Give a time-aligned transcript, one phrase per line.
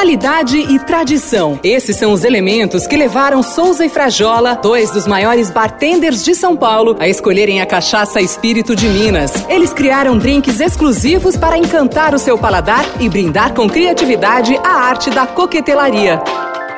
[0.00, 1.60] Qualidade e tradição.
[1.62, 6.56] Esses são os elementos que levaram Souza e Frajola, dois dos maiores bartenders de São
[6.56, 9.30] Paulo, a escolherem a cachaça Espírito de Minas.
[9.46, 15.10] Eles criaram drinks exclusivos para encantar o seu paladar e brindar com criatividade a arte
[15.10, 16.18] da coquetelaria.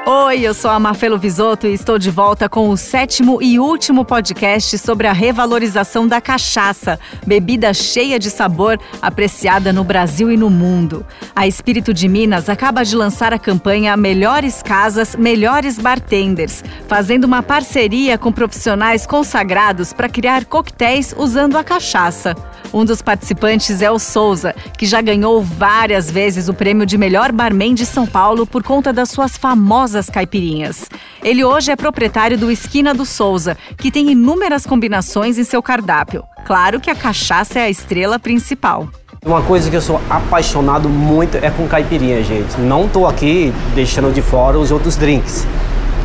[0.05, 4.05] Oi, eu sou a Mafelo Visoto e estou de volta com o sétimo e último
[4.05, 10.51] podcast sobre a revalorização da cachaça, bebida cheia de sabor, apreciada no Brasil e no
[10.51, 11.07] mundo.
[11.37, 17.41] A Espírito de Minas acaba de lançar a campanha Melhores Casas, Melhores Bartenders, fazendo uma
[17.41, 22.35] parceria com profissionais consagrados para criar coquetéis usando a cachaça.
[22.75, 27.31] Um dos participantes é o Souza, que já ganhou várias vezes o prêmio de melhor
[27.31, 30.89] barman de São Paulo por conta das suas famosas caipirinhas.
[31.23, 36.25] Ele hoje é proprietário do Esquina do Souza, que tem inúmeras combinações em seu cardápio.
[36.45, 38.89] Claro que a cachaça é a estrela principal.
[39.25, 42.61] Uma coisa que eu sou apaixonado muito é com caipirinha, gente.
[42.61, 45.47] Não estou aqui deixando de fora os outros drinks.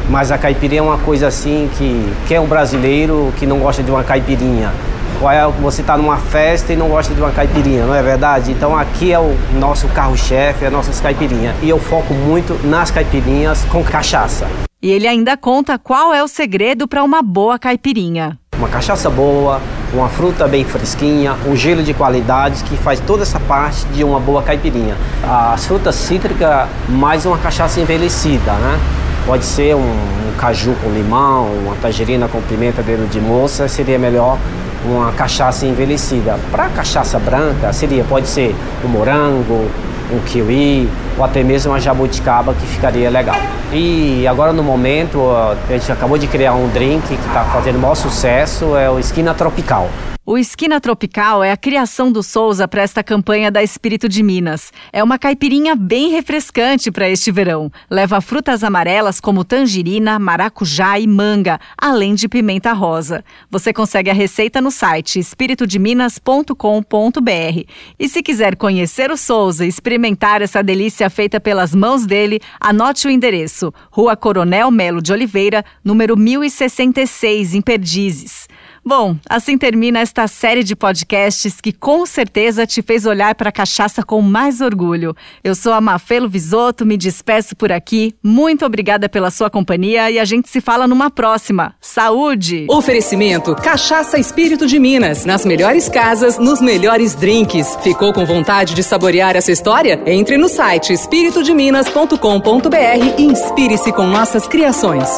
[0.10, 3.82] Mas a caipirinha é uma coisa assim que quem é um brasileiro que não gosta
[3.82, 4.72] de uma caipirinha?
[5.20, 8.52] É você está numa festa e não gosta de uma caipirinha, não é verdade?
[8.52, 11.56] Então aqui é o nosso carro-chefe, é nossas caipirinhas.
[11.62, 14.48] E eu foco muito nas caipirinhas com cachaça.
[14.80, 18.38] E ele ainda conta qual é o segredo para uma boa caipirinha.
[18.56, 19.60] Uma cachaça boa,
[19.92, 24.20] uma fruta bem fresquinha, um gelo de qualidades que faz toda essa parte de uma
[24.20, 24.96] boa caipirinha.
[25.24, 28.80] As frutas cítricas, mais uma cachaça envelhecida, né?
[29.26, 34.00] Pode ser um, um caju com limão, uma tangerina com pimenta dedo de moça, seria
[34.00, 34.38] melhor
[34.86, 36.38] uma cachaça envelhecida.
[36.52, 39.70] Para cachaça branca, seria, pode ser um morango,
[40.12, 43.38] um kiwi ou até mesmo uma jabuticaba que ficaria legal.
[43.72, 47.96] E agora no momento, a gente acabou de criar um drink que está fazendo maior
[47.96, 49.90] sucesso, é o Esquina Tropical.
[50.30, 54.74] O Esquina Tropical é a criação do Souza para esta campanha da Espírito de Minas.
[54.92, 57.72] É uma caipirinha bem refrescante para este verão.
[57.90, 63.24] Leva frutas amarelas como tangerina, maracujá e manga, além de pimenta rosa.
[63.50, 67.72] Você consegue a receita no site espiritodeminas.com.br.
[67.98, 73.08] E se quiser conhecer o Souza e experimentar essa delícia feita pelas mãos dele, anote
[73.08, 78.46] o endereço: Rua Coronel Melo de Oliveira, número 1066, em Perdizes.
[78.88, 83.52] Bom, assim termina esta série de podcasts que com certeza te fez olhar para a
[83.52, 85.14] cachaça com mais orgulho.
[85.44, 88.16] Eu sou a Mafelo Visoto, me despeço por aqui.
[88.24, 91.76] Muito obrigada pela sua companhia e a gente se fala numa próxima.
[91.82, 92.66] Saúde!
[92.70, 95.26] Oferecimento Cachaça Espírito de Minas.
[95.26, 97.78] Nas melhores casas, nos melhores drinks.
[97.84, 100.02] Ficou com vontade de saborear essa história?
[100.06, 105.10] Entre no site espiritodeminas.com.br e inspire-se com nossas criações.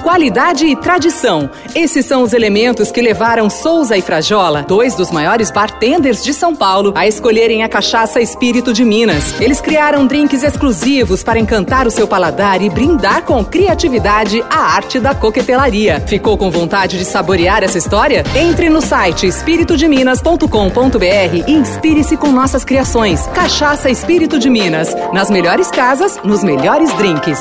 [0.00, 1.50] Qualidade e tradição.
[1.74, 6.56] Esses são os elementos que levaram Souza e Frajola, dois dos maiores bartenders de São
[6.56, 9.40] Paulo, a escolherem a cachaça Espírito de Minas.
[9.40, 14.98] Eles criaram drinks exclusivos para encantar o seu paladar e brindar com criatividade a arte
[14.98, 16.02] da coquetelaria.
[16.06, 18.24] Ficou com vontade de saborear essa história?
[18.34, 23.26] Entre no site espiritodeminas.com.br e inspire-se com nossas criações.
[23.28, 24.94] Cachaça Espírito de Minas.
[25.12, 27.38] Nas melhores casas, nos melhores drinks.